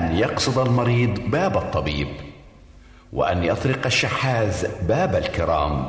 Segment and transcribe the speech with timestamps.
[0.00, 2.08] أن يقصد المريض باب الطبيب
[3.12, 5.88] وأن يطرق الشحاذ باب الكرام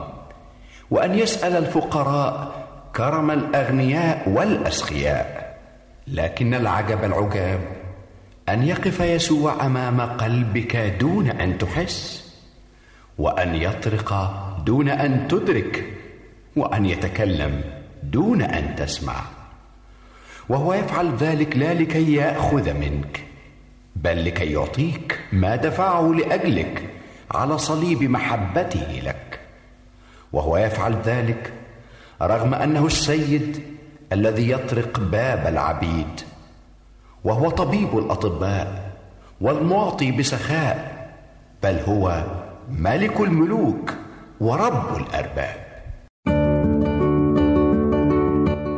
[0.92, 2.52] وأن يسأل الفقراء
[2.96, 5.58] كرم الأغنياء والأسخياء
[6.08, 7.60] لكن العجب العجاب
[8.50, 12.32] أن يقف يسوع أمام قلبك دون أن تحس
[13.18, 14.34] وأن يطرق
[14.66, 15.86] دون أن تدرك
[16.56, 17.64] وأن يتكلم
[18.04, 19.16] دون أن تسمع
[20.50, 23.31] وهو يفعل ذلك لا لكي يأخذ منك.
[23.96, 26.90] بل لكي يعطيك ما دفعه لأجلك
[27.32, 29.40] على صليب محبته لك.
[30.34, 31.54] وهو يفعل ذلك
[32.22, 33.64] رغم أنه السيد
[34.14, 36.22] الذي يطرق باب العبيد.
[37.24, 38.92] وهو طبيب الأطباء
[39.42, 41.08] والمعطي بسخاء
[41.64, 42.24] بل هو
[42.72, 43.94] ملك الملوك
[44.40, 45.61] ورب الأرباب.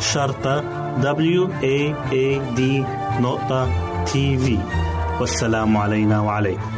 [0.00, 0.60] شرطة
[1.00, 2.60] W A A D
[3.20, 3.68] نقطة
[4.04, 4.58] تي في
[5.20, 6.70] والسلام علينا وعليكم.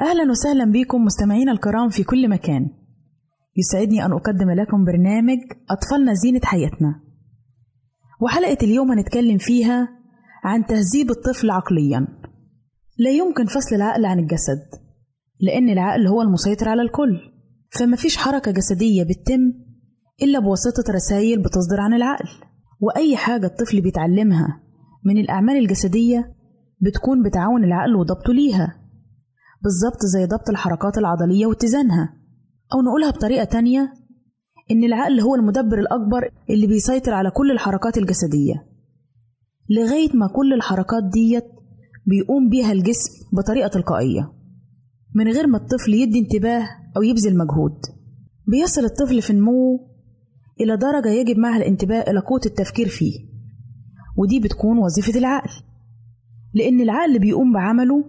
[0.00, 2.70] أهلا وسهلا بكم مستمعينا الكرام في كل مكان.
[3.56, 5.38] يسعدني أن أقدم لكم برنامج
[5.70, 7.00] أطفالنا زينة حياتنا.
[8.20, 9.88] وحلقة اليوم هنتكلم فيها
[10.44, 12.06] عن تهذيب الطفل عقليا.
[12.98, 14.62] لا يمكن فصل العقل عن الجسد
[15.40, 17.33] لأن العقل هو المسيطر على الكل.
[17.78, 19.52] فما فيش حركة جسدية بتتم
[20.22, 22.28] إلا بواسطة رسائل بتصدر عن العقل.
[22.80, 24.62] وأي حاجة الطفل بيتعلمها
[25.04, 26.34] من الأعمال الجسدية
[26.80, 28.80] بتكون بتعاون العقل وضبطه ليها.
[29.62, 32.14] بالظبط زي ضبط الحركات العضلية واتزانها.
[32.74, 33.92] أو نقولها بطريقة تانية
[34.70, 38.54] إن العقل هو المدبر الأكبر اللي بيسيطر على كل الحركات الجسدية.
[39.70, 41.44] لغاية ما كل الحركات ديت
[42.06, 44.32] بيقوم بيها الجسم بطريقة تلقائية.
[45.14, 47.78] من غير ما الطفل يدي انتباه أو يبذل مجهود.
[48.46, 49.80] بيصل الطفل في نموه
[50.60, 53.12] إلى درجة يجب معها الانتباه إلى قوة التفكير فيه.
[54.16, 55.50] ودي بتكون وظيفة العقل.
[56.54, 58.04] لأن العقل بيقوم بعمله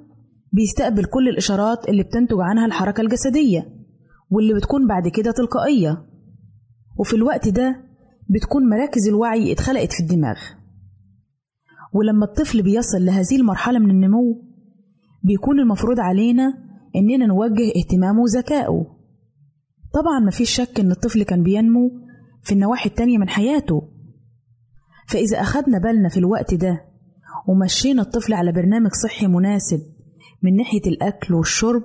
[0.51, 3.69] بيستقبل كل الإشارات اللي بتنتج عنها الحركة الجسدية
[4.29, 6.05] واللي بتكون بعد كده تلقائية.
[6.97, 7.85] وفي الوقت ده
[8.29, 10.37] بتكون مراكز الوعي اتخلقت في الدماغ.
[11.93, 14.43] ولما الطفل بيصل لهذه المرحلة من النمو
[15.23, 16.64] بيكون المفروض علينا
[16.95, 18.85] إننا نوجه اهتمامه وذكائه.
[19.93, 21.91] طبعا مفيش شك إن الطفل كان بينمو
[22.43, 23.81] في النواحي التانية من حياته.
[25.07, 26.81] فإذا أخدنا بالنا في الوقت ده
[27.47, 29.79] ومشينا الطفل على برنامج صحي مناسب
[30.43, 31.83] من ناحية الأكل والشرب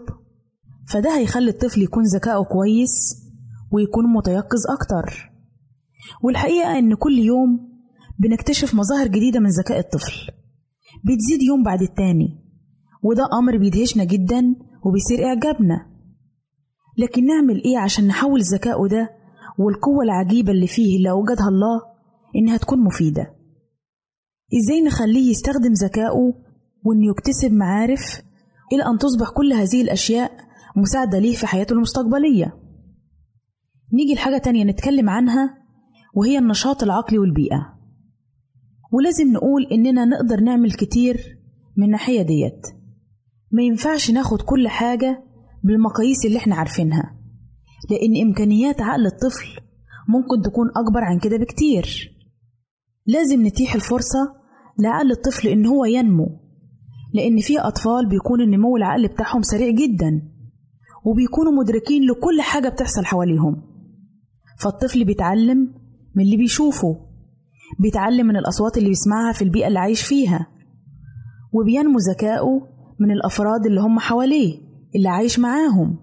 [0.89, 3.17] فده هيخلي الطفل يكون ذكائه كويس
[3.73, 5.31] ويكون متيقظ أكتر.
[6.25, 7.71] والحقيقة إن كل يوم
[8.19, 10.13] بنكتشف مظاهر جديدة من ذكاء الطفل.
[11.05, 12.39] بتزيد يوم بعد التاني
[13.03, 15.87] وده أمر بيدهشنا جدا وبيصير إعجابنا.
[16.99, 19.11] لكن نعمل إيه عشان نحول ذكائه ده
[19.59, 21.81] والقوة العجيبة اللي فيه اللي أوجدها الله
[22.37, 23.35] إنها تكون مفيدة؟
[24.63, 26.33] إزاي نخليه يستخدم ذكائه
[26.85, 28.23] وإنه يكتسب معارف
[28.73, 30.33] إلى أن تصبح كل هذه الأشياء
[30.77, 32.57] مساعدة ليه في حياته المستقبلية؟
[33.93, 35.59] نيجي لحاجة تانية نتكلم عنها
[36.15, 37.79] وهي النشاط العقلي والبيئة.
[38.93, 41.39] ولازم نقول إننا نقدر نعمل كتير
[41.77, 42.67] من الناحية ديت.
[43.53, 45.25] ما ينفعش ناخد كل حاجة
[45.65, 47.17] بالمقاييس اللي إحنا عارفينها.
[47.91, 49.61] لأن إمكانيات عقل الطفل
[50.09, 52.17] ممكن تكون أكبر عن كده بكتير.
[53.07, 54.35] لازم نتيح الفرصة
[54.79, 56.27] لعقل الطفل إن هو ينمو
[57.15, 60.23] لأن في أطفال بيكون النمو العقل بتاعهم سريع جدا
[61.05, 63.63] وبيكونوا مدركين لكل حاجة بتحصل حواليهم.
[64.59, 65.75] فالطفل بيتعلم
[66.15, 67.07] من اللي بيشوفه
[67.79, 70.47] بيتعلم من الأصوات اللي بيسمعها في البيئة اللي عايش فيها
[71.53, 72.70] وبينمو ذكائه
[73.01, 74.61] من الأفراد اللي هم حواليه
[74.97, 75.99] اللي عايش معاهم.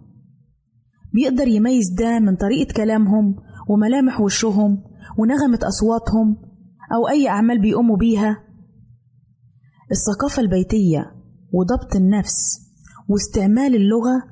[1.13, 3.35] بيقدر يميز ده من طريقة كلامهم
[3.69, 4.83] وملامح وشهم
[5.19, 6.37] ونغمة أصواتهم
[6.95, 8.43] أو أي أعمال بيقوموا بيها.
[9.91, 11.11] الثقافة البيتية
[11.53, 12.59] وضبط النفس
[13.09, 14.23] واستعمال اللغة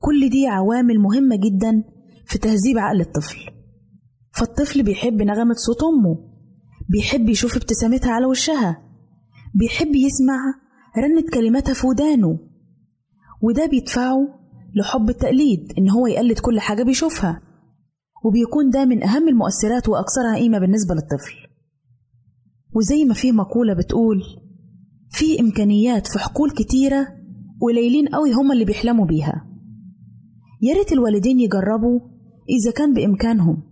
[0.00, 1.84] كل دي عوامل مهمة جدا
[2.26, 3.38] في تهذيب عقل الطفل.
[4.32, 6.36] فالطفل بيحب نغمة صوت أمه
[6.88, 8.82] بيحب يشوف ابتسامتها على وشها
[9.54, 10.38] بيحب يسمع
[10.98, 12.38] رنة كلماتها في ودانه
[13.42, 14.18] وده بيدفعه
[14.74, 17.42] لحب التقليد إن هو يقلد كل حاجة بيشوفها.
[18.24, 21.34] وبيكون ده من أهم المؤثرات وأكثرها قيمة بالنسبة للطفل.
[22.76, 24.22] وزي ما في مقولة بتقول
[25.10, 27.08] في إمكانيات في حقول كتيرة
[27.60, 29.46] قليلين قوي هما اللي بيحلموا بيها.
[30.62, 32.00] يا ريت الوالدين يجربوا
[32.48, 33.62] إذا كان بإمكانهم.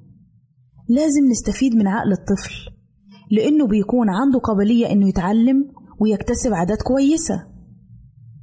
[0.89, 2.55] لازم نستفيد من عقل الطفل
[3.31, 7.47] لأنه بيكون عنده قابلية إنه يتعلم ويكتسب عادات كويسة.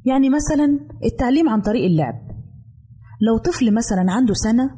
[0.05, 2.15] يعني مثلا التعليم عن طريق اللعب.
[3.21, 4.69] لو طفل مثلا عنده سنة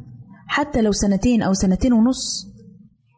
[0.48, 2.54] حتى لو سنتين أو سنتين ونص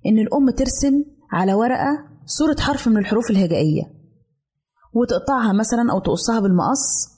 [0.05, 3.83] إن الأم ترسم على ورقة صورة حرف من الحروف الهجائية
[4.93, 7.15] وتقطعها مثلا أو تقصها بالمقص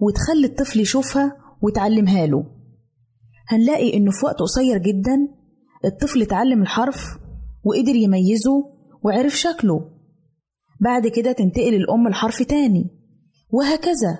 [0.00, 2.44] وتخلي الطفل يشوفها وتعلمها له.
[3.48, 5.28] هنلاقي إنه في وقت قصير جدا
[5.84, 7.18] الطفل اتعلم الحرف
[7.64, 8.64] وقدر يميزه
[9.02, 9.95] وعرف شكله.
[10.80, 12.90] بعد كده تنتقل الأم الحرف تاني.
[13.50, 14.18] وهكذا.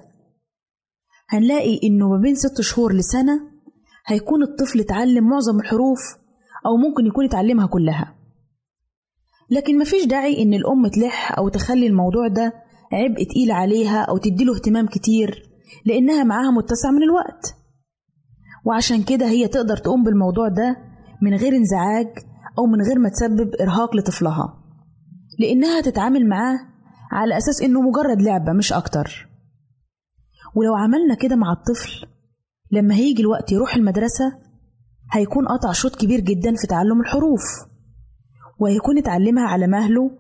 [1.29, 3.41] هنلاقي إنه ما بين ست شهور لسنة
[4.07, 5.99] هيكون الطفل اتعلم معظم الحروف
[6.67, 8.15] أو ممكن يكون اتعلمها كلها.
[9.51, 12.53] لكن مفيش داعي إن الأم تلح أو تخلي الموضوع ده
[12.93, 15.43] عبء تقيل عليها أو تديله اهتمام كتير
[15.87, 17.55] لأنها معاها متسع من الوقت.
[18.67, 20.77] وعشان كده هي تقدر تقوم بالموضوع ده
[21.23, 22.07] من غير انزعاج
[22.59, 24.66] أو من غير ما تسبب إرهاق لطفلها.
[25.39, 26.59] لأنها تتعامل معاه
[27.13, 29.29] على أساس إنه مجرد لعبة مش أكتر.
[30.55, 32.07] ولو عملنا كده مع الطفل
[32.71, 34.39] لما هيجي الوقت يروح المدرسة
[35.13, 37.43] هيكون قطع شوط كبير جدا في تعلم الحروف
[38.59, 40.11] وهيكون اتعلمها على مهله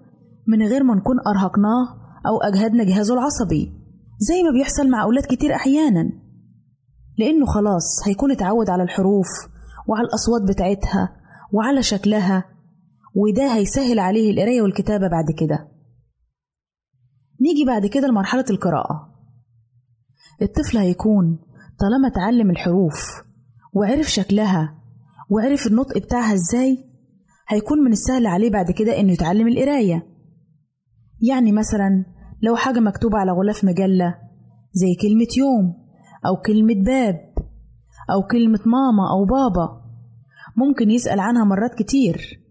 [0.47, 1.87] من غير ما نكون أرهقناه
[2.27, 3.73] أو أجهدنا جهازه العصبي
[4.19, 6.11] زي ما بيحصل مع أولاد كتير أحيانا.
[7.19, 9.27] لأنه خلاص هيكون اتعود على الحروف
[9.89, 11.17] وعلى الأصوات بتاعتها
[11.53, 12.45] وعلى شكلها
[13.17, 15.69] وده هيسهل عليه القراية والكتابة بعد كده.
[17.41, 19.15] نيجي بعد كده لمرحلة القراءة.
[20.43, 21.39] الطفل هيكون
[21.81, 23.23] طالما اتعلم الحروف
[23.73, 24.79] وعرف شكلها
[25.31, 26.85] وعرف النطق بتاعها إزاي
[27.49, 30.07] هيكون من السهل عليه بعد كده إنه يتعلم القراية.
[31.29, 32.05] يعني مثلا
[32.43, 34.15] لو حاجة مكتوبة على غلاف مجلة
[34.73, 35.75] زي كلمة يوم
[36.27, 37.35] أو كلمة باب
[38.11, 39.83] أو كلمة ماما أو بابا
[40.57, 42.46] ممكن يسأل عنها مرات كتير.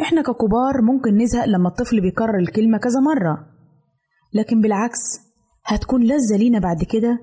[0.00, 3.46] إحنا ككبار ممكن نزهق لما الطفل بيكرر الكلمة كذا مرة.
[4.34, 5.20] لكن بالعكس
[5.64, 7.18] هتكون لذة لينا بعد كده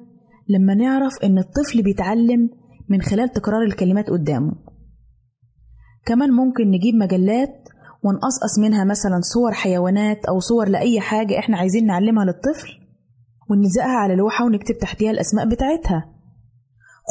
[0.50, 2.50] لما نعرف إن الطفل بيتعلم
[2.90, 4.52] من خلال تكرار الكلمات قدامه.
[6.06, 7.70] كمان ممكن نجيب مجلات
[8.04, 12.70] ونقصقص منها مثلا صور حيوانات أو صور لأي حاجة إحنا عايزين نعلمها للطفل
[13.50, 16.14] ونلزقها على لوحة ونكتب تحتيها الأسماء بتاعتها.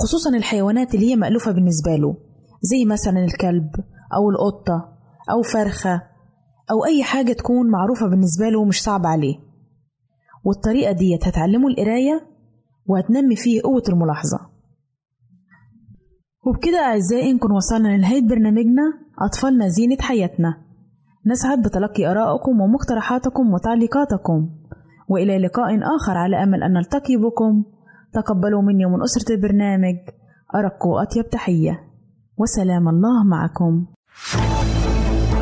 [0.02, 2.16] خصوصا الحيوانات اللي هي مألوفة بالنسبة له
[2.62, 3.70] زي مثلا الكلب
[4.14, 4.95] أو القطة.
[5.30, 6.02] أو فرخة
[6.70, 9.36] أو أي حاجة تكون معروفة بالنسبة له ومش صعب عليه.
[10.44, 12.26] والطريقة دي هتعلمه القراية
[12.86, 14.40] وهتنمي فيه قوة الملاحظة.
[16.46, 18.82] وبكده أعزائي نكون وصلنا لنهاية برنامجنا
[19.18, 20.62] أطفالنا زينة حياتنا.
[21.26, 24.50] نسعد بتلقي آرائكم ومقترحاتكم وتعليقاتكم.
[25.08, 27.64] وإلى لقاء آخر على أمل أن نلتقي بكم.
[28.12, 29.96] تقبلوا مني ومن أسرة البرنامج
[30.54, 31.80] أرق وأطيب تحية.
[32.38, 33.86] وسلام الله معكم.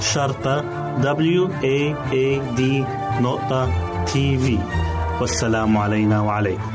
[0.00, 0.64] شرطة
[1.02, 2.60] W A A D
[3.22, 3.70] نقطة
[4.04, 4.58] تي في
[5.20, 6.72] والسلام علينا وعليكم.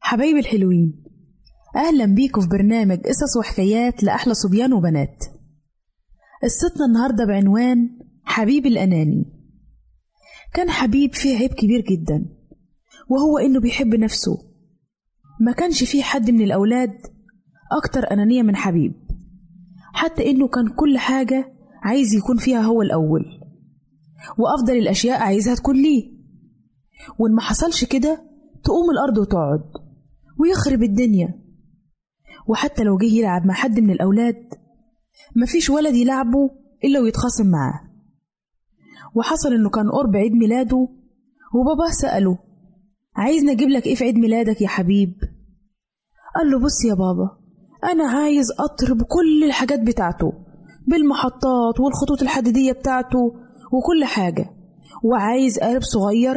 [0.00, 0.87] حبايبي الحلوين
[1.88, 5.24] أهلا بيكم في برنامج قصص وحكايات لأحلى صبيان وبنات.
[6.42, 9.24] قصتنا النهاردة بعنوان حبيب الأناني.
[10.54, 12.26] كان حبيب فيه عيب كبير جدا
[13.10, 14.38] وهو إنه بيحب نفسه.
[15.40, 16.98] ما كانش فيه حد من الأولاد
[17.72, 18.94] أكتر أنانية من حبيب
[19.92, 23.24] حتى إنه كان كل حاجة عايز يكون فيها هو الأول
[24.38, 26.18] وأفضل الأشياء عايزها تكون ليه.
[27.18, 28.22] وإن ما حصلش كده
[28.64, 29.62] تقوم الأرض وتقعد
[30.40, 31.47] ويخرب الدنيا.
[32.48, 34.54] وحتى لو جه يلعب مع حد من الأولاد
[35.36, 36.50] مفيش ولد يلعبه
[36.84, 37.80] إلا ويتخاصم معاه.
[39.14, 40.88] وحصل إنه كان قرب عيد ميلاده
[41.54, 42.38] وباباه سأله
[43.16, 45.14] عايز نجيب لك إيه في عيد ميلادك يا حبيب؟
[46.36, 47.38] قال له بص يا بابا
[47.92, 50.32] أنا عايز قطر بكل الحاجات بتاعته
[50.86, 53.18] بالمحطات والخطوط الحديدية بتاعته
[53.72, 54.50] وكل حاجة.
[55.04, 56.36] وعايز قارب صغير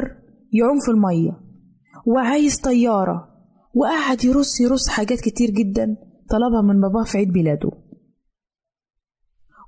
[0.53, 1.31] يعوم في المية
[2.07, 3.30] وعايز طيارة
[3.73, 5.95] وقعد يرص يرص حاجات كتير جدا
[6.29, 7.71] طلبها من باباه في عيد ميلاده.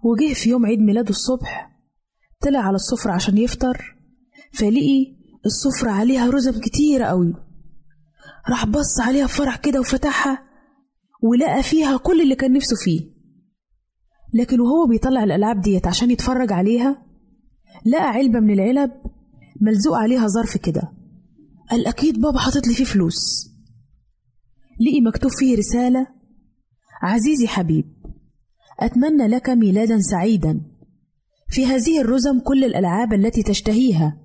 [0.03, 1.71] وجه في يوم عيد ميلاده الصبح
[2.41, 3.95] طلع على السفرة عشان يفطر
[4.53, 7.33] فلقي السفرة عليها رزم كتيرة قوي.
[8.49, 10.43] راح بص عليها بفرح كده وفتحها
[11.21, 13.13] ولقى فيها كل اللي كان نفسه فيه.
[14.33, 17.05] لكن وهو بيطلع الألعاب ديت عشان يتفرج عليها
[17.85, 18.91] لقى علبة من العلب
[19.61, 20.81] ملزوق عليها ظرف كده.
[21.71, 23.52] قال أكيد بابا حاطط لي فيه فلوس.
[24.79, 26.07] لقي مكتوب فيه رسالة؟
[27.01, 27.85] عزيزي حبيب
[28.79, 30.61] أتمنى لك ميلادا سعيدا.
[31.47, 34.17] في هذه الرزم كل الألعاب التي تشتهيها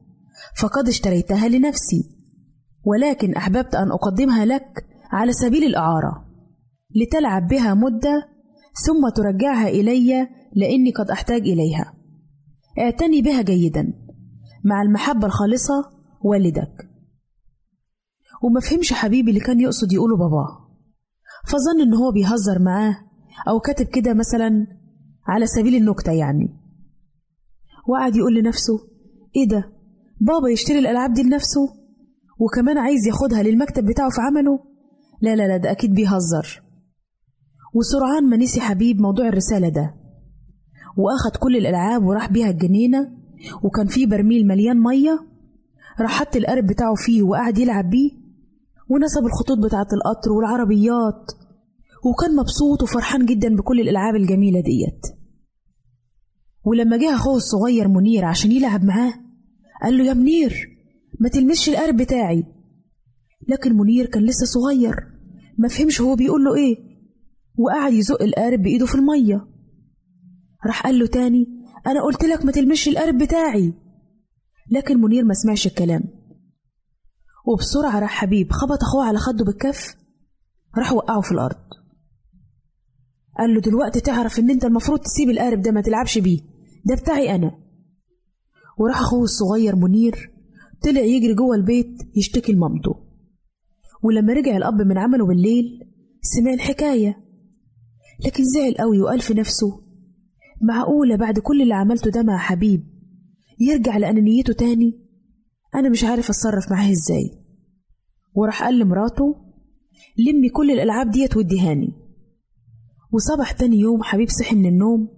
[0.61, 2.11] فقد اشتريتها لنفسي.
[2.85, 6.25] ولكن أحببت أن أقدمها لك على سبيل الإعارة.
[6.95, 8.29] لتلعب بها مدة
[8.87, 11.95] ثم ترجعها إلي لأني قد أحتاج إليها.
[12.79, 13.93] اعتني بها جيدا.
[14.65, 15.85] مع المحبة الخالصة
[16.25, 16.88] والدك.
[18.43, 20.69] وما فهمش حبيبي اللي كان يقصد يقوله باباه
[21.47, 22.97] فظن إن هو بيهزر معاه
[23.49, 24.67] أو كاتب كده مثلا
[25.29, 26.49] على سبيل النكتة يعني.
[27.89, 28.79] وقعد يقول لنفسه
[29.37, 29.73] إيه ده؟
[30.21, 31.61] بابا يشتري الألعاب دي لنفسه؟
[32.41, 34.59] وكمان عايز ياخدها للمكتب بتاعه في عمله؟
[35.23, 36.63] لا لا لا ده أكيد بيهزر.
[37.75, 39.95] وسرعان ما نسي حبيب موضوع الرسالة ده.
[40.97, 43.13] وأخد كل الألعاب وراح بيها الجنينة
[43.65, 45.19] وكان فيه برميل مليان مية.
[46.01, 48.11] راح حط القارب بتاعه فيه وقعد يلعب بيه.
[48.89, 51.33] ونسب الخطوط بتاعة القطر والعربيات.
[52.05, 55.01] وكان مبسوط وفرحان جدا بكل الألعاب الجميلة ديت.
[56.65, 59.15] ولما جه أخوه الصغير منير عشان يلعب معاه
[59.83, 60.69] قال له يا منير
[61.21, 62.45] ما تلمسش القارب بتاعي.
[63.49, 64.95] لكن منير كان لسه صغير
[65.59, 66.77] ما فهمش هو بيقول له إيه
[67.59, 69.47] وقعد يزق القارب بإيده في المية.
[70.67, 71.47] راح قال له تاني
[71.87, 73.75] أنا قلت لك ما تلمسش القارب بتاعي.
[74.71, 76.03] لكن منير ما سمعش الكلام.
[77.53, 79.97] وبسرعة راح حبيب خبط أخوه على خده بالكف
[80.79, 81.69] راح وقعه في الأرض.
[83.39, 86.41] قال له دلوقتي تعرف إن أنت المفروض تسيب القارب ده ما تلعبش بيه
[86.87, 87.59] ده بتاعي أنا.
[88.79, 90.31] وراح أخوه الصغير منير
[90.85, 92.95] طلع يجري جوه البيت يشتكي لمامته.
[94.03, 95.65] ولما رجع الأب من عمله بالليل
[96.23, 97.17] سمع الحكاية.
[98.25, 99.81] لكن زعل قوي وقال في نفسه
[100.63, 102.85] معقولة بعد كل اللي عملته ده مع حبيب
[103.61, 105.09] يرجع لأنانيته تاني؟
[105.75, 107.38] أنا مش عارف أتصرف معاه إزاي.
[108.35, 109.37] وراح قال لمراته
[110.19, 111.93] لمي كل الألعاب ديت واديهاني
[113.13, 115.09] وصبح تاني يوم حبيب صحي من النوم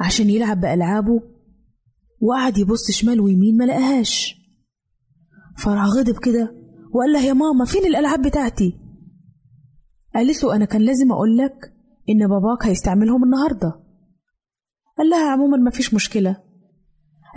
[0.00, 1.22] عشان يلعب بألعابه
[2.20, 4.34] وقعد يبص شمال ويمين ما لقاهاش.
[5.58, 6.54] فراح غضب كده
[6.94, 8.78] وقال لها يا ماما فين الألعاب بتاعتي؟
[10.14, 11.72] قالت له أنا كان لازم أقول لك
[12.08, 13.80] إن باباك هيستعملهم النهاردة.
[14.98, 16.42] قال لها عموما مفيش مشكلة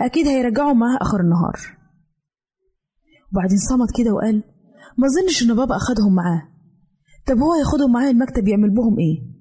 [0.00, 1.58] أكيد هيرجعوا معاه آخر النهار.
[3.32, 4.42] وبعدين صمت كده وقال
[4.98, 6.42] ما ظنش إن بابا أخدهم معاه.
[7.26, 9.32] طب هو هياخدهم معاه المكتب يعمل بهم إيه؟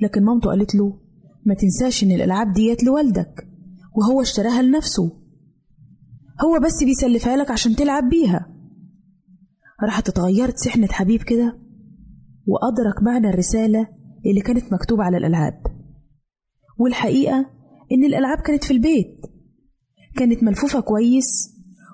[0.00, 1.00] لكن مامته قالت له
[1.46, 3.48] ما تنساش إن الألعاب ديت لوالدك
[3.96, 5.04] وهو اشتراها لنفسه.
[6.44, 8.48] هو بس بيسلفها لك عشان تلعب بيها.
[9.84, 11.58] راحت اتغيرت سحنة حبيب كده
[12.46, 13.88] وأدرك معنى الرسالة
[14.26, 15.62] اللي كانت مكتوبة على الألعاب.
[16.78, 17.50] والحقيقة
[17.92, 19.20] إن الألعاب كانت في البيت.
[20.16, 21.26] كانت ملفوفة كويس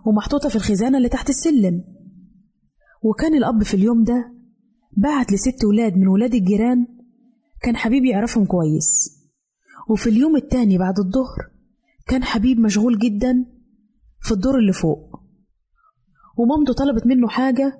[0.06, 1.84] ومحطوطة في الخزانة اللي تحت السلم.
[3.02, 4.32] وكان الأب في اليوم ده
[4.96, 6.86] بعت لست ولاد من ولاد الجيران
[7.62, 9.18] كان حبيب يعرفهم كويس.
[9.90, 11.50] وفي اليوم التاني بعد الظهر
[12.06, 13.46] كان حبيب مشغول جدا
[14.20, 15.20] في الدور اللي فوق.
[16.38, 17.78] ومامته طلبت منه حاجة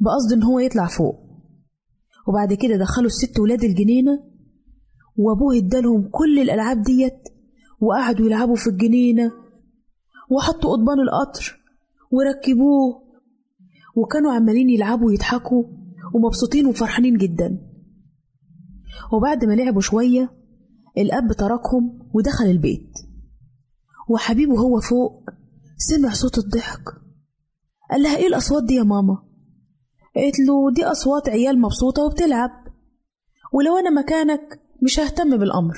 [0.00, 1.16] بقصد إن هو يطلع فوق.
[2.28, 4.12] وبعد كده دخلوا الست ولاد الجنينة
[5.16, 7.18] وأبوه ادالهم كل الألعاب ديت
[7.80, 9.32] وقعدوا يلعبوا في الجنينة
[10.30, 11.60] وحطوا قضبان القطر
[12.12, 13.05] وركبوه
[13.96, 15.64] وكانوا عمالين يلعبوا ويضحكوا
[16.14, 17.58] ومبسوطين وفرحانين جدا.
[19.12, 20.30] وبعد ما لعبوا شوية
[20.98, 22.92] الأب تركهم ودخل البيت.
[24.10, 25.30] وحبيبه وهو فوق
[25.76, 26.84] سمع صوت الضحك.
[27.90, 29.22] قال لها إيه الأصوات دي يا ماما؟
[30.16, 32.50] قالت له دي أصوات عيال مبسوطة وبتلعب.
[33.52, 35.76] ولو أنا مكانك مش ههتم بالأمر.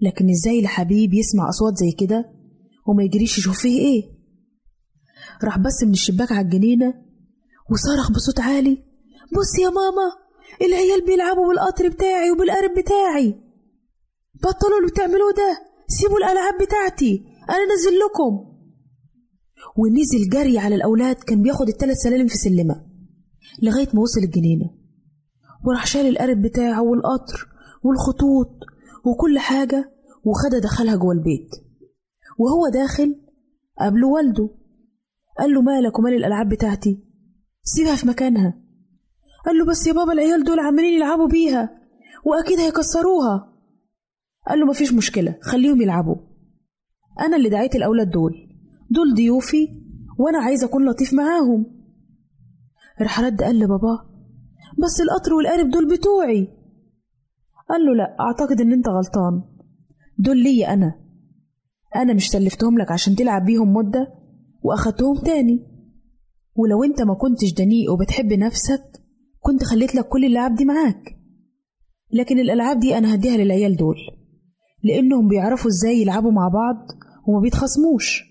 [0.00, 2.30] لكن إزاي لحبيب يسمع أصوات زي كده
[2.86, 4.13] وما يجريش يشوف فيه إيه؟
[5.44, 6.94] راح بس من الشباك على الجنينة
[7.70, 8.84] وصرخ بصوت عالي
[9.32, 10.24] بص يا ماما
[10.62, 13.40] العيال بيلعبوا بالقطر بتاعي وبالقارب بتاعي.
[14.34, 18.54] بطلوا اللي بتعملوه ده سيبوا الألعاب بتاعتي أنا نزل لكم.
[19.76, 22.86] ونزل جري على الأولاد كان بياخد التلات سلالم في سلمة
[23.62, 24.70] لغاية ما وصل الجنينة.
[25.66, 27.48] وراح شال القارب بتاعه والقطر
[27.84, 28.50] والخطوط
[29.04, 29.92] وكل حاجة
[30.24, 31.50] وخدها دخلها جوه البيت.
[32.38, 33.20] وهو داخل
[33.80, 34.48] قابله والده.
[35.38, 37.04] قال له مالك ومال الألعاب بتاعتي.
[37.62, 38.60] سيبها في مكانها.
[39.46, 41.70] قال له بس يا بابا العيال دول عمالين يلعبوا بيها
[42.24, 43.52] وأكيد هيكسروها.
[44.48, 46.16] قال له مفيش مشكلة خليهم يلعبوا.
[47.20, 48.32] أنا اللي دعيت الأولاد دول.
[48.90, 49.68] دول ضيوفي
[50.18, 51.66] وأنا عايز أكون لطيف معاهم.
[53.00, 54.10] راح رد قال لباباه
[54.78, 56.48] بس القطر والقارب دول بتوعي.
[57.68, 59.42] قال له لا أعتقد إن أنت غلطان.
[60.18, 61.00] دول ليا أنا.
[61.96, 64.23] أنا مش سلفتهم لك عشان تلعب بيهم مدة
[64.64, 65.66] وأخدتهم تاني.
[66.56, 68.84] ولو أنت ما كنتش دنيء وبتحب نفسك
[69.40, 71.16] كنت خليت لك كل اللعب دي معاك.
[72.12, 73.96] لكن الألعاب دي أنا هديها للعيال دول
[74.82, 76.86] لأنهم بيعرفوا إزاي يلعبوا مع بعض
[77.28, 78.22] وما بيتخاصموش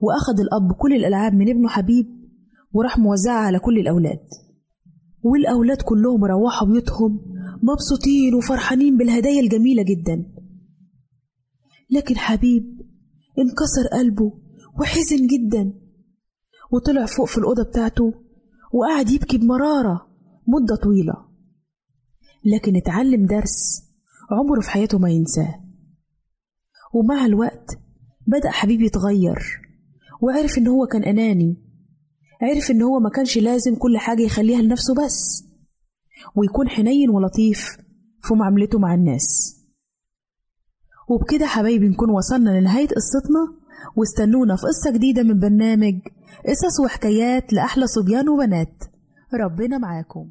[0.00, 2.06] وأخد الأب كل الألعاب من ابنه حبيب
[2.72, 4.20] وراح موزعها على كل الأولاد.
[5.22, 7.20] والأولاد كلهم روحوا بيوتهم
[7.62, 10.24] مبسوطين وفرحانين بالهدايا الجميلة جدا.
[11.90, 12.80] لكن حبيب
[13.38, 14.32] انكسر قلبه
[14.80, 15.72] وحزن جدا.
[16.72, 18.12] وطلع فوق في الأوضة بتاعته
[18.72, 20.08] وقعد يبكي بمرارة
[20.48, 21.14] مدة طويلة.
[22.44, 23.82] لكن اتعلم درس
[24.30, 25.64] عمره في حياته ما ينساه.
[26.94, 27.78] ومع الوقت
[28.26, 29.38] بدأ حبيب يتغير
[30.22, 31.64] وعرف إن هو كان أناني.
[32.42, 35.44] عرف إن هو ما كانش لازم كل حاجة يخليها لنفسه بس
[36.36, 37.76] ويكون حنين ولطيف
[38.22, 39.56] في معاملته مع الناس.
[41.08, 43.57] وبكده حبايبي نكون وصلنا لنهاية قصتنا.
[43.96, 45.94] واستنونا في قصة جديدة من برنامج
[46.46, 48.84] قصص وحكايات لأحلى صبيان وبنات.
[49.34, 50.30] ربنا معاكم.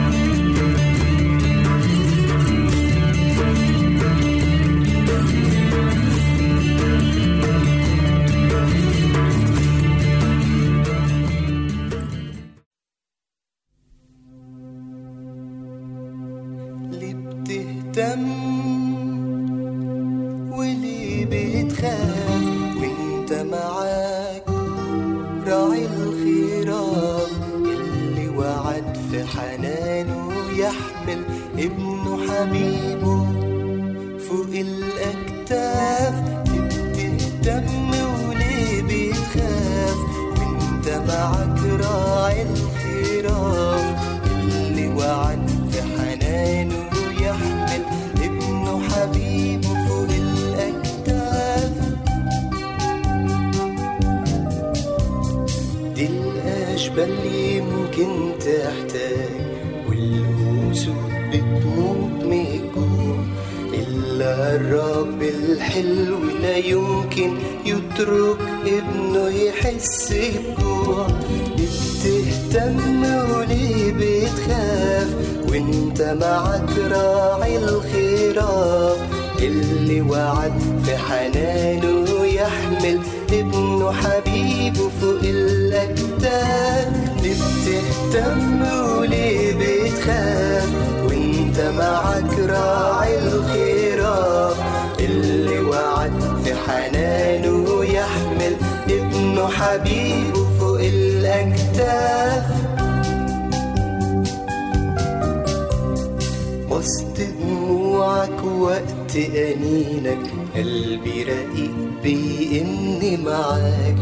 [106.81, 110.31] وسط دموعك وقت أنينك.
[110.55, 113.95] قلبي رقيق بإني معاك.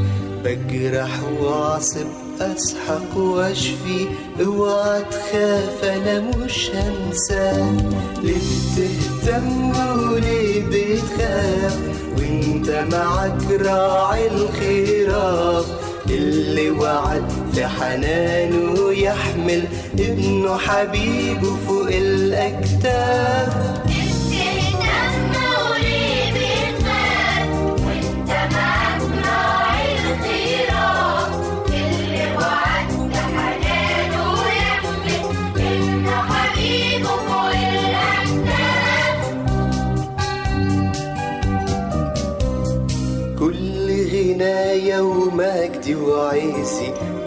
[0.43, 2.07] بجرح وأعصب
[2.41, 4.07] أسحق وأشفي.
[4.45, 7.85] اوعى تخاف أنا مش هنساك
[8.23, 8.35] ليه
[8.77, 9.69] بتهتم
[10.11, 11.79] وليه بتخاف؟
[12.17, 15.65] وأنت معاك راعي الخيرات
[16.09, 19.63] اللي وعد في حنانه يحمل
[19.99, 23.88] ابنه حبيبه فوق الأكتاف.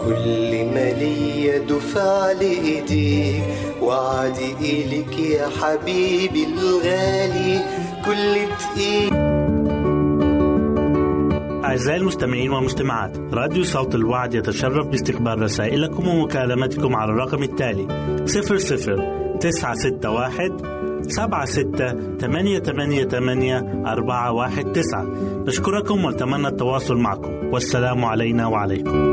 [0.05, 3.43] كل ما ليا دفع لإيديك
[3.81, 7.61] وعدي إليك يا حبيبي الغالي.
[8.05, 9.33] كل دقيقة
[11.65, 17.87] أعزائي المستمعين والمستمعات راديو صوت الوعد يتشرف باستقبال رسائلكم ومكالمتكم على الرقم التالي
[18.25, 20.57] 00 961
[21.07, 25.03] سبعة ستة ثمانية ثمانية ثمانية أربعة واحد تسعة.
[25.47, 27.53] نشكركم ونتمنى التواصل معكم.
[27.53, 29.12] والسلام علينا وعليكم.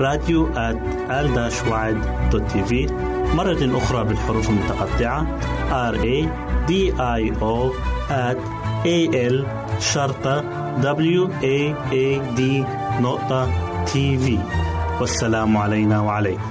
[0.00, 0.48] راديو
[2.64, 2.86] في.
[3.34, 5.26] مرة أخرى بالحروف المتقطعة.
[5.92, 6.28] R A
[6.68, 7.72] D I O
[8.84, 8.98] A
[9.30, 9.46] L
[9.80, 10.44] شرطة
[10.82, 12.40] W A A D
[13.00, 13.50] نقطة
[13.84, 14.38] تي في
[15.00, 16.50] والسلام علينا وعليكم.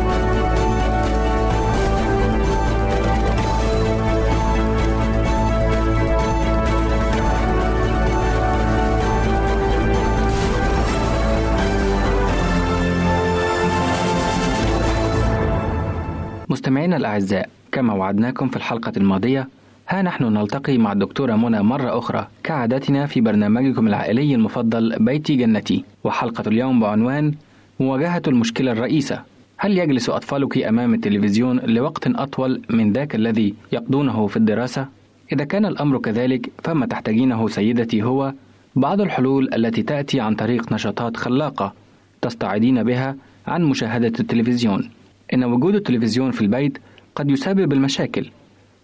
[16.61, 19.47] مستمعينا الأعزاء كما وعدناكم في الحلقة الماضية
[19.89, 25.83] ها نحن نلتقي مع الدكتورة منى مرة أخرى كعادتنا في برنامجكم العائلي المفضل بيتي جنتي
[26.03, 27.33] وحلقة اليوم بعنوان
[27.79, 29.21] مواجهة المشكلة الرئيسة
[29.57, 34.87] هل يجلس أطفالك أمام التلفزيون لوقت أطول من ذاك الذي يقضونه في الدراسة؟
[35.33, 38.33] إذا كان الأمر كذلك فما تحتاجينه سيدتي هو
[38.75, 41.73] بعض الحلول التي تأتي عن طريق نشاطات خلاقة
[42.21, 43.15] تستعيدين بها
[43.47, 44.89] عن مشاهدة التلفزيون
[45.33, 46.77] إن وجود التلفزيون في البيت
[47.15, 48.29] قد يسبب المشاكل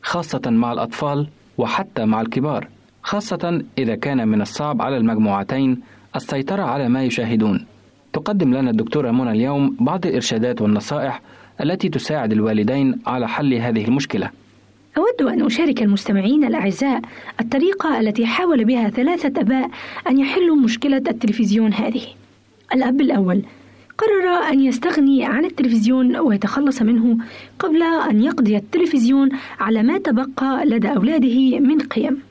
[0.01, 2.67] خاصة مع الأطفال وحتى مع الكبار
[3.03, 5.81] خاصة إذا كان من الصعب على المجموعتين
[6.15, 7.65] السيطرة على ما يشاهدون
[8.13, 11.21] تقدم لنا الدكتورة منى اليوم بعض الإرشادات والنصائح
[11.61, 14.29] التي تساعد الوالدين على حل هذه المشكلة
[14.97, 17.01] أود أن أشارك المستمعين الأعزاء
[17.41, 19.69] الطريقة التي حاول بها ثلاثة أباء
[20.07, 22.01] أن يحلوا مشكلة التلفزيون هذه.
[22.73, 23.43] الأب الأول
[23.97, 27.17] قرر أن يستغني عن التلفزيون ويتخلص منه
[27.59, 29.29] قبل أن يقضي التلفزيون
[29.59, 32.21] على ما تبقى لدى أولاده من قيم.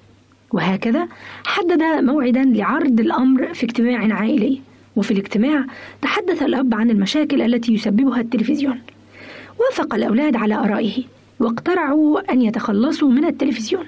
[0.52, 1.08] وهكذا
[1.44, 4.60] حدد موعدا لعرض الأمر في اجتماع عائلي.
[4.96, 5.64] وفي الاجتماع
[6.02, 8.80] تحدث الأب عن المشاكل التي يسببها التلفزيون.
[9.60, 11.04] وافق الأولاد على آرائه
[11.40, 13.84] واقترعوا أن يتخلصوا من التلفزيون.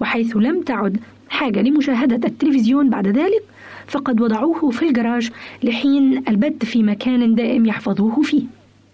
[0.00, 3.42] وحيث لم تعد حاجة لمشاهدة التلفزيون بعد ذلك
[3.86, 5.30] فقد وضعوه في الجراج
[5.62, 8.42] لحين البت في مكان دائم يحفظوه فيه.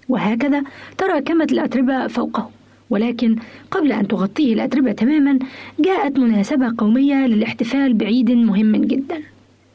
[0.08, 0.62] وهكذا
[0.98, 2.50] تراكمت الأتربة فوقه.
[2.90, 3.36] ولكن
[3.70, 5.38] قبل أن تغطيه الأتربة تماما
[5.80, 9.22] جاءت مناسبة قومية للاحتفال بعيد مهم جدا.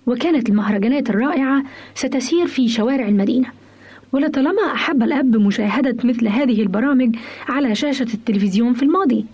[0.08, 1.64] وكانت المهرجانات الرائعة
[1.96, 3.48] ستسير في شوارع المدينة.
[4.12, 7.16] ولطالما أحب الأب مشاهدة مثل هذه البرامج
[7.48, 9.26] على شاشة التلفزيون في الماضي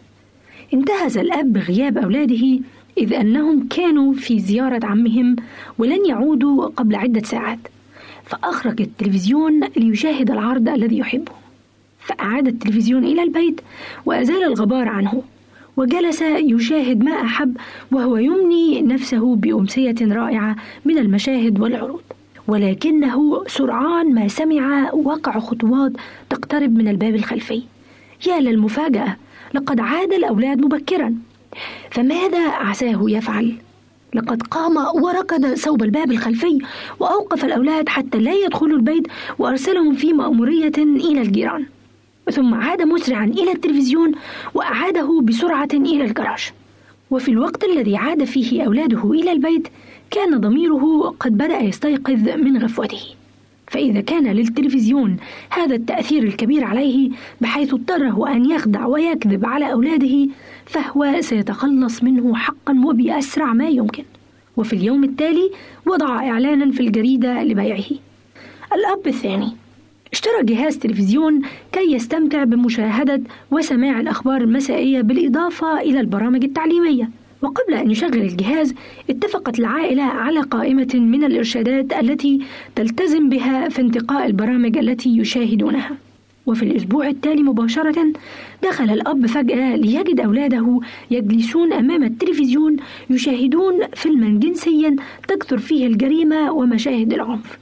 [0.73, 2.59] انتهز الأب غياب أولاده
[2.97, 5.35] إذ أنهم كانوا في زيارة عمهم
[5.77, 7.59] ولن يعودوا قبل عدة ساعات.
[8.25, 11.31] فأخرج التلفزيون ليشاهد العرض الذي يحبه.
[11.99, 13.61] فأعاد التلفزيون إلى البيت
[14.05, 15.23] وأزال الغبار عنه.
[15.77, 17.57] وجلس يشاهد ما أحب
[17.91, 22.01] وهو يمني نفسه بأمسية رائعة من المشاهد والعروض.
[22.47, 25.91] ولكنه سرعان ما سمع وقع خطوات
[26.29, 27.63] تقترب من الباب الخلفي.
[28.27, 29.17] يا للمفاجأة
[29.53, 31.15] لقد عاد الأولاد مبكرا.
[31.91, 33.55] فماذا عساه يفعل؟
[34.13, 36.59] لقد قام وركض صوب الباب الخلفي
[36.99, 39.07] وأوقف الأولاد حتى لا يدخلوا البيت
[39.39, 41.65] وأرسلهم في مأمورية إلى الجيران
[42.31, 44.11] ثم عاد مسرعا إلى التلفزيون
[44.53, 46.51] وأعاده بسرعة إلى الجراج
[47.11, 49.67] وفي الوقت الذي عاد فيه أولاده إلى البيت
[50.11, 53.01] كان ضميره قد بدأ يستيقظ من غفوته
[53.67, 55.17] فإذا كان للتلفزيون
[55.49, 57.09] هذا التأثير الكبير عليه
[57.41, 60.27] بحيث اضطره أن يخدع ويكذب على أولاده
[60.65, 64.03] فهو سيتخلص منه حقا وبأسرع ما يمكن.
[64.57, 65.51] وفي اليوم التالي
[65.85, 67.85] وضع إعلانا في الجريدة لبيعه.
[68.73, 69.51] الأب الثاني.
[70.13, 71.41] اشترى جهاز تلفزيون
[71.71, 77.09] كي يستمتع بمشاهدة وسماع الأخبار المسائية بالإضافة إلى البرامج التعليمية.
[77.41, 78.73] وقبل أن يشغل الجهاز
[79.09, 82.39] اتفقت العائلة على قائمة من الإرشادات التي
[82.75, 85.97] تلتزم بها في انتقاء البرامج التي يشاهدونها.
[86.45, 88.13] وفي الأسبوع التالي مباشرة
[88.63, 90.79] دخل الأب فجأة ليجد أولاده
[91.11, 92.77] يجلسون أمام التلفزيون
[93.09, 94.95] يشاهدون فيلما جنسيا
[95.27, 97.57] تكثر فيه الجريمة ومشاهد العنف.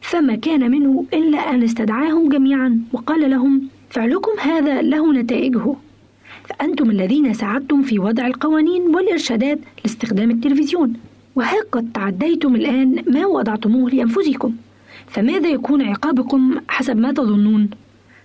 [0.00, 5.74] فما كان منه إلا أن استدعاهم جميعا وقال لهم فعلكم هذا له نتائجه.
[6.44, 10.92] فأنتم الذين ساعدتم في وضع القوانين والإرشادات لاستخدام التلفزيون.
[11.36, 14.54] وها قد تعديتم الآن ما وضعتموه لأنفسكم.
[15.06, 17.70] فماذا يكون عقابكم حسب ما تظنون؟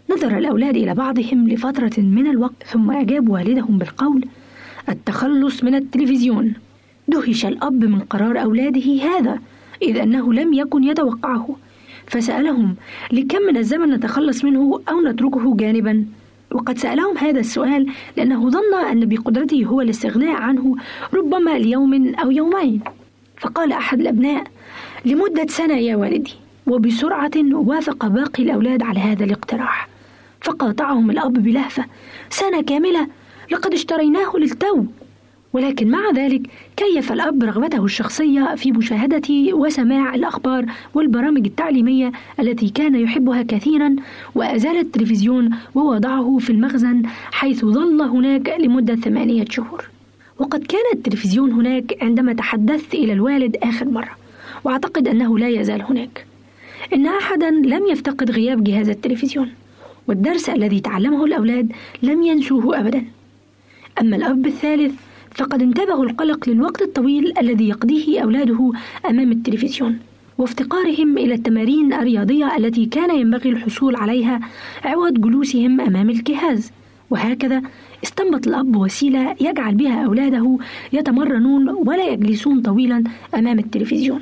[0.09, 4.25] نظر الأولاد إلى بعضهم لفترة من الوقت ثم أجاب والدهم بالقول
[4.89, 6.53] التخلص من التلفزيون.
[7.07, 9.39] دهش الأب من قرار أولاده هذا
[9.81, 11.55] إذ أنه لم يكن يتوقعه.
[12.07, 12.75] فسألهم
[13.11, 16.05] لكم من الزمن نتخلص منه أو نتركه جانبا؟
[16.51, 17.87] وقد سألهم هذا السؤال
[18.17, 20.75] لأنه ظن أن بقدرته هو الاستغناء عنه
[21.13, 22.81] ربما ليوم أو يومين.
[23.37, 24.43] فقال أحد الأبناء
[25.05, 26.33] لمدة سنة يا والدي.
[26.67, 29.98] وبسرعة وافق باقي الأولاد على هذا الاقتراح.
[30.41, 31.85] فقاطعهم الأب بلهفة.
[32.29, 33.07] سنة كاملة
[33.51, 34.85] لقد اشتريناه للتو.
[35.53, 36.41] ولكن مع ذلك
[36.77, 43.95] كيف الأب رغبته الشخصية في مشاهدة وسماع الأخبار والبرامج التعليمية التي كان يحبها كثيرا
[44.35, 49.89] وأزال التلفزيون ووضعه في المخزن حيث ظل هناك لمدة ثمانية شهور.
[50.39, 54.11] وقد كان التلفزيون هناك عندما تحدثت إلى الوالد آخر مرة
[54.63, 56.25] وأعتقد أنه لا يزال هناك.
[56.93, 59.49] إن أحدا لم يفتقد غياب جهاز التلفزيون.
[60.09, 61.71] والدرس الذي تعلمه الأولاد
[62.03, 63.05] لم ينسوه أبدا.
[64.01, 64.93] أما الأب الثالث
[65.35, 68.71] فقد انتبهوا القلق للوقت الطويل الذي يقضيه أولاده
[69.09, 69.99] أمام التلفزيون
[70.37, 74.39] وافتقارهم إلى التمارين الرياضية التي كان ينبغي الحصول عليها
[74.85, 76.71] عوض جلوسهم أمام الجهاز.
[77.09, 77.61] وهكذا
[78.03, 80.57] استنبط الأب وسيلة يجعل بها أولاده
[80.93, 83.03] يتمرنون ولا يجلسون طويلا
[83.35, 84.21] أمام التلفزيون.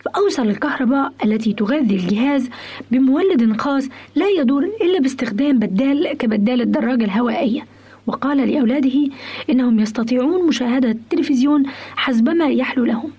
[0.00, 2.50] فأوصل الكهرباء التي تغذي الجهاز
[2.90, 7.66] بمولد خاص لا يدور إلا باستخدام بدال كبدال الدراجة الهوائية.
[8.06, 9.08] وقال لأولاده
[9.50, 11.62] إنهم يستطيعون مشاهدة التلفزيون
[11.96, 13.10] حسبما يحلو لهم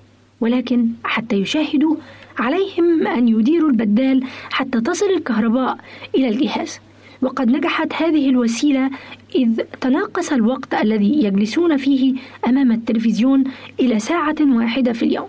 [0.42, 1.96] ولكن حتى يشاهدوا
[2.40, 5.78] عليهم أن يديروا البدال حتى تصل الكهرباء
[6.16, 6.80] إلى الجهاز.
[7.22, 8.90] وقد نجحت هذه الوسيلة
[9.36, 12.16] إذ تناقص الوقت الذي يجلسون فيه
[12.48, 13.44] أمام التلفزيون
[13.80, 15.28] إلى ساعة واحدة في اليوم.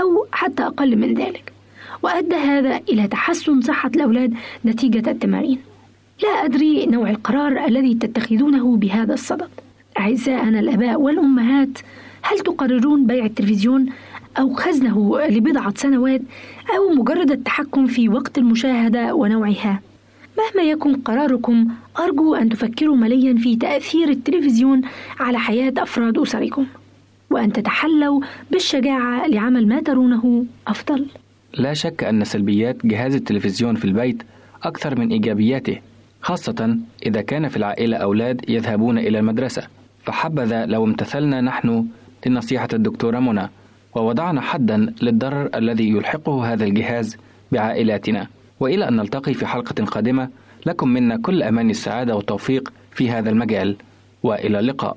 [0.00, 1.52] أو حتى أقل من ذلك
[2.02, 4.34] وأدى هذا إلى تحسن صحة الأولاد
[4.64, 5.58] نتيجة التمارين.
[6.22, 9.48] لا أدري نوع القرار الذي تتخذونه بهذا الصدد.
[9.98, 11.78] أعزائنا الآباء والأمهات
[12.22, 13.86] هل تقررون بيع التلفزيون
[14.38, 16.20] أو خزنه لبضعة سنوات
[16.76, 19.80] أو مجرد التحكم في وقت المشاهدة ونوعها؟
[20.38, 21.68] مهما يكن قراركم
[21.98, 24.80] أرجو أن تفكروا مليا في تأثير التلفزيون
[25.20, 26.66] على حياة أفراد أسركم.
[27.30, 28.20] وأن تتحلوا
[28.50, 31.06] بالشجاعة لعمل ما ترونه أفضل.
[31.54, 34.22] لا شك أن سلبيات جهاز التلفزيون في البيت
[34.62, 35.80] أكثر من إيجابياته
[36.22, 39.66] خاصة إذا كان في العائلة أولاد يذهبون إلى المدرسة.
[40.04, 41.86] فحبذا لو امتثلنا نحن
[42.26, 43.48] لنصيحة الدكتورة منى
[43.94, 47.16] ووضعنا حدا للضرر الذي يلحقه هذا الجهاز
[47.52, 48.26] بعائلاتنا.
[48.60, 50.28] وإلى أن نلتقي في حلقة قادمة
[50.66, 53.76] لكم منا كل أمان السعادة والتوفيق في هذا المجال.
[54.22, 54.96] وإلى اللقاء.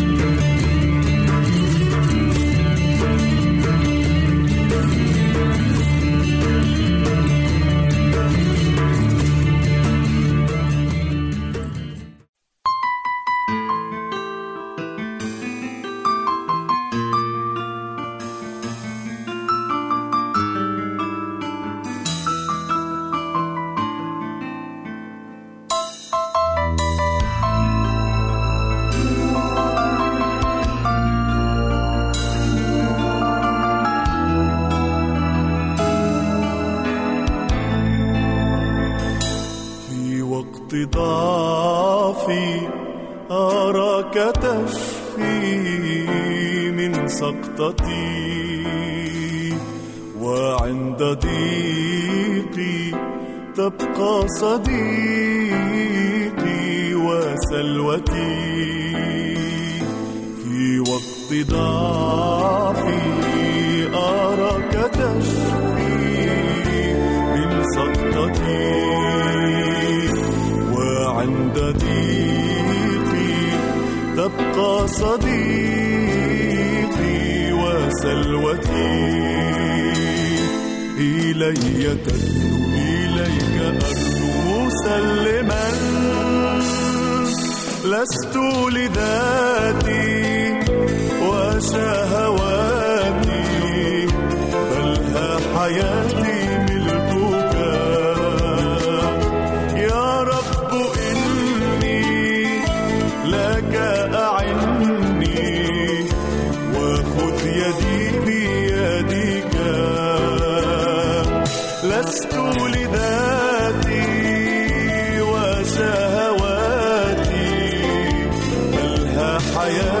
[119.61, 120.00] ها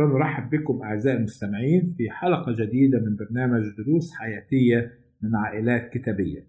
[0.00, 4.92] أخرى نرحب بكم أعزائي المستمعين في حلقة جديدة من برنامج دروس حياتية
[5.22, 6.46] من عائلات كتابية.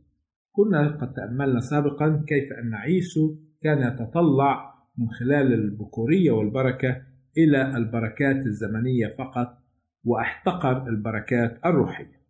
[0.52, 7.02] كنا قد تأملنا سابقا كيف أن عيسو كان يتطلع من خلال البكورية والبركة
[7.38, 9.58] إلى البركات الزمنية فقط
[10.04, 12.22] وأحتقر البركات الروحية.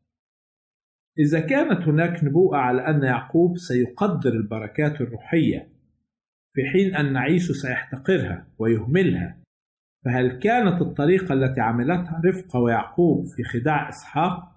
[1.19, 5.67] إذا كانت هناك نبوءة على أن يعقوب سيقدر البركات الروحية
[6.53, 9.40] في حين أن عيسو سيحتقرها ويهملها
[10.05, 14.51] فهل كانت الطريقة التي عملتها رفقة ويعقوب في خداع إسحاق؟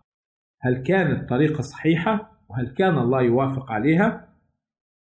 [0.61, 4.29] هل كانت طريقة صحيحة؟ وهل كان الله يوافق عليها؟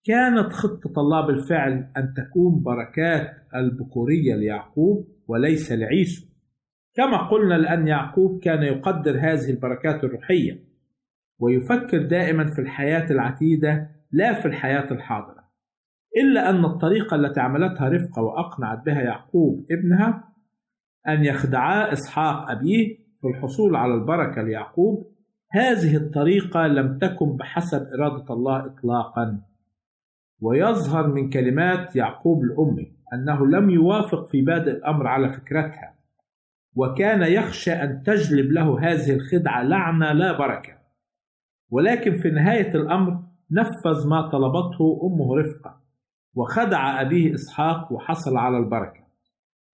[0.05, 6.26] كانت خطة الله بالفعل أن تكون بركات البكورية ليعقوب وليس لعيسو.
[6.95, 10.59] كما قلنا لأن يعقوب كان يقدر هذه البركات الروحية
[11.38, 15.43] ويفكر دائما في الحياة العتيدة لا في الحياة الحاضرة.
[16.16, 20.32] إلا أن الطريقة التي عملتها رفقة وأقنعت بها يعقوب ابنها
[21.09, 25.13] أن يخدعا إسحاق أبيه في الحصول على البركة ليعقوب.
[25.51, 29.41] هذه الطريقة لم تكن بحسب إرادة الله إطلاقا.
[30.41, 35.95] ويظهر من كلمات يعقوب لأمه أنه لم يوافق في بادئ الأمر على فكرتها
[36.77, 40.73] وكان يخشى أن تجلب له هذه الخدعة لعنة لا بركة.
[41.71, 45.81] ولكن في نهاية الأمر نفذ ما طلبته أمه رفقة
[46.35, 49.02] وخدع أبيه إسحاق وحصل على البركة.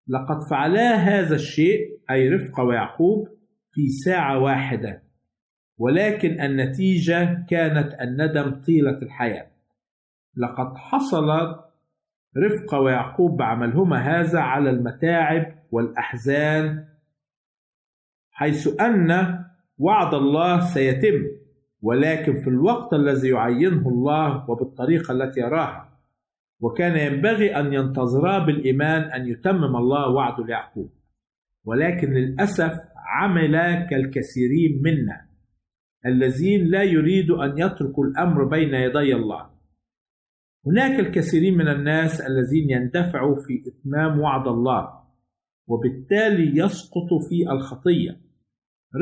[0.09, 3.29] لقد فعلا هذا الشيء أي رفقة ويعقوب
[3.71, 5.03] في ساعة واحدة.
[5.79, 9.47] ولكن النتيجة كانت الندم طيلة الحياة.
[10.37, 11.29] لقد حصل
[12.37, 16.85] رفقة ويعقوب بعملهما هذا على المتاعب والأحزان
[18.31, 19.39] حيث أن
[19.79, 21.27] وعد الله سيتم
[21.83, 25.88] ولكن في الوقت الذي يعينه الله وبالطريقة التي يراها.
[26.61, 30.91] وكان ينبغي أن ينتظرا بالإيمان أن يتمم الله وعده ليعقوب
[31.65, 35.29] ولكن للأسف عمل كالكثيرين منا
[36.07, 39.51] الذين لا يريدوا أن يتركوا الأمر بين يدي الله.
[40.67, 44.89] هناك الكثيرين من الناس الذين يندفعوا في إتمام وعد الله
[45.67, 48.21] وبالتالي يسقطوا في الخطية.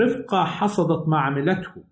[0.04, 1.84] رفقة حصدت ما عملته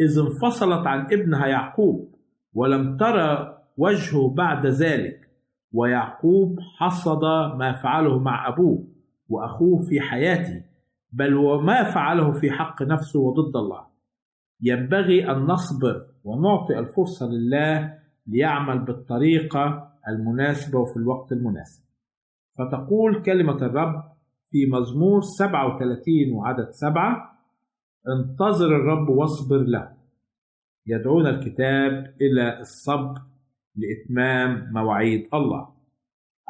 [0.00, 2.14] إذ انفصلت عن ابنها يعقوب
[2.54, 5.20] ولم ترى وجهه بعد ذلك.
[5.72, 7.24] ويعقوب حصد
[7.58, 8.84] ما فعله مع أبوه
[9.28, 10.64] وأخوه في حياته
[11.12, 13.86] بل وما فعله في حق نفسه وضد الله.
[14.62, 21.84] ينبغي أن نصبر ونعطي الفرصة لله ليعمل بالطريقة المناسبة وفي الوقت المناسب.
[22.58, 24.02] فتقول كلمة الرب
[24.50, 27.38] في مزمور 37 وعدد سبعة
[28.08, 29.92] انتظر الرب واصبر له.
[30.86, 33.20] يدعونا الكتاب إلى الصبر
[33.76, 35.68] لإتمام مواعيد الله.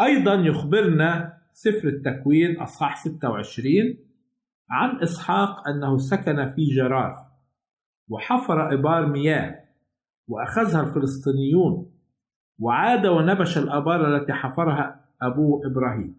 [0.01, 3.99] أيضا يخبرنا سفر التكوين أصحاح 26
[4.71, 7.17] عن إسحاق أنه سكن في جرار
[8.09, 9.65] وحفر إبار مياه
[10.29, 11.93] وأخذها الفلسطينيون
[12.59, 16.17] وعاد ونبش الآبار التي حفرها أبوه إبراهيم.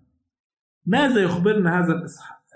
[0.86, 2.06] ماذا يخبرنا هذا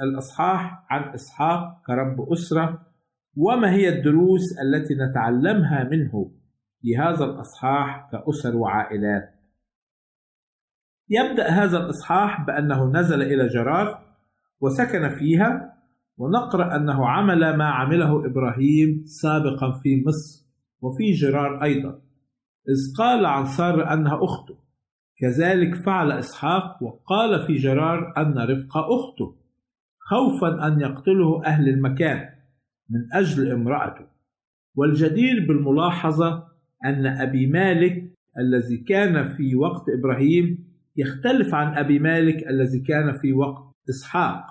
[0.01, 2.87] الإصحاح عن إسحاق كرب أسرة؟
[3.35, 6.31] وما هي الدروس التي نتعلمها منه؟
[6.81, 9.35] في هذا الإصحاح كأسر وعائلات.
[11.09, 14.03] يبدأ هذا الإصحاح بأنه نزل إلى جرار
[14.61, 15.77] وسكن فيها
[16.17, 20.45] ونقرأ أنه عمل ما عمله إبراهيم سابقا في مصر
[20.81, 22.01] وفي جرار أيضا.
[22.69, 24.57] إذ قال عن سارة أنها أخته.
[25.17, 29.35] كذلك فعل إسحاق وقال في جرار أن رفقة أخته
[29.99, 32.29] خوفا أن يقتله أهل المكان
[32.89, 34.05] من أجل امرأته.
[34.75, 36.50] والجدير بالملاحظة
[36.85, 43.33] أن أبي مالك الذي كان في وقت إبراهيم يختلف عن أبي مالك الذي كان في
[43.33, 44.45] وقت إسحاق.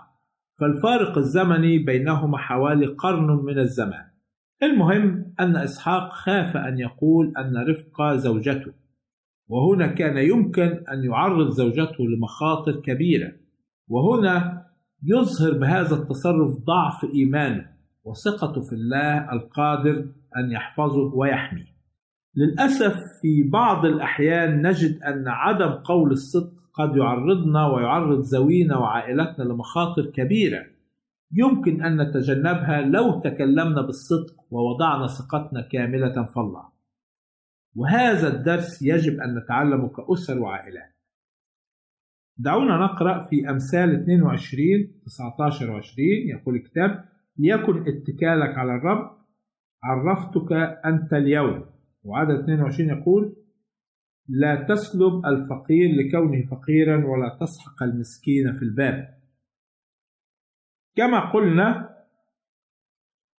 [0.60, 4.04] فالفارق الزمني بينهما حوالي قرن من الزمان.
[4.62, 8.72] المهم أن إسحاق خاف أن يقول أن رفقة زوجته.
[9.48, 13.32] وهنا كان يمكن أن يعرض زوجته لمخاطر كبيرة.
[13.88, 14.66] وهنا
[15.02, 17.70] يظهر بهذا التصرف ضعف إيمانه
[18.04, 20.06] وثقته في الله القادر
[20.36, 21.79] أن يحفظه ويحميه.
[22.36, 30.06] للأسف في بعض الأحيان نجد أن عدم قول الصدق قد يعرضنا ويعرض ذوينا وعائلتنا لمخاطر
[30.06, 30.66] كبيرة.
[31.32, 36.68] يمكن أن نتجنبها لو تكلمنا بالصدق ووضعنا ثقتنا كاملة في الله.
[37.74, 40.94] وهذا الدرس يجب أن نتعلمه كأسر وعائلات.
[42.36, 47.04] دعونا نقرأ في أمثال 22 19 و 20 يقول الكتاب
[47.38, 49.10] ليكن اتكالك على الرب
[49.82, 50.52] عرفتك
[50.84, 51.64] أنت اليوم.
[52.04, 53.36] وعدد 22 يقول
[54.28, 59.14] لا تسلب الفقير لكونه فقيرا ولا تسحق المسكين في الباب.
[60.96, 61.90] كما قلنا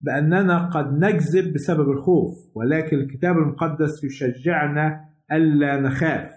[0.01, 6.31] بأننا قد نكذب بسبب الخوف ولكن الكتاب المقدس يشجعنا ألا نخاف.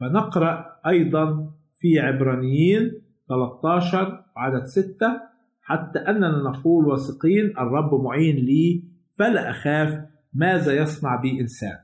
[0.00, 5.20] فنقرأ أيضا في عبرانيين 13 عدد 6
[5.62, 8.82] حتى أننا نقول واثقين الرب معين لي
[9.18, 11.78] فلا أخاف ماذا يصنع بي إنسان؟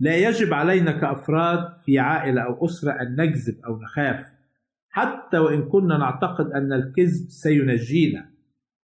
[0.00, 4.26] لا يجب علينا كأفراد في عائلة أو أسرة أن نكذب أو نخاف.
[4.88, 8.30] حتى وإن كنا نعتقد أن الكذب سينجينا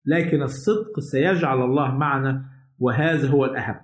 [0.06, 2.44] لكن الصدق سيجعل الله معنا
[2.78, 3.80] وهذا هو الأهم.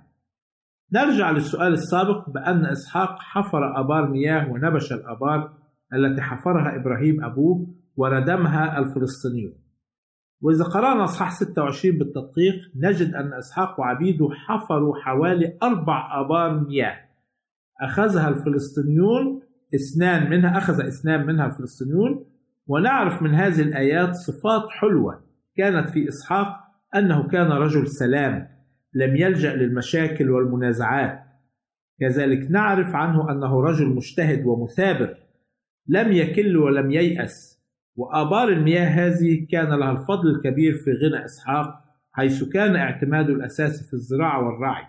[0.93, 5.53] نرجع للسؤال السابق بأن إسحاق حفر أبار مياه ونبش الأبار
[5.93, 9.64] التي حفرها إبراهيم أبوه وردمها الفلسطينيون.
[10.41, 16.97] وإذا قرأنا أصحاح 26 بالتدقيق نجد أن إسحاق وعبيده حفروا حوالي أربع آبار مياه.
[17.81, 19.41] أخذها الفلسطينيون
[19.75, 22.25] إثنان منها أخذ إثنان منها الفلسطينيون
[22.67, 25.23] ونعرف من هذه الآيات صفات حلوة
[25.57, 26.47] كانت في إسحاق
[26.95, 28.47] أنه كان رجل سلام
[28.93, 31.19] لم يلجأ للمشاكل والمنازعات.
[31.99, 35.17] كذلك نعرف عنه أنه رجل مجتهد ومثابر
[35.87, 37.54] لم يكل ولم ييأس.
[37.95, 41.81] وآبار المياه هذه كان لها الفضل الكبير في غنى إسحاق
[42.11, 44.85] حيث كان اعتماده الأساسي في الزراعة والرعي.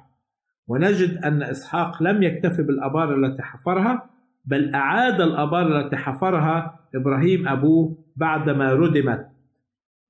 [0.68, 4.10] ونجد أن إسحاق لم يكتفي بالآبار التي حفرها
[4.44, 9.28] بل أعاد الآبار التي حفرها إبراهيم أبوه بعدما ردمت.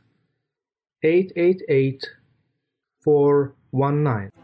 [1.02, 2.00] 888
[3.06, 4.43] 419